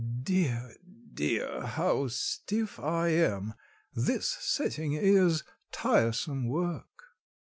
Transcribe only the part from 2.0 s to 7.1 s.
stiff I am! This setting is tiresome work."